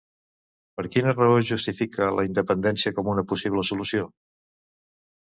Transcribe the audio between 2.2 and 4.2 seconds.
la independència com una possible solució?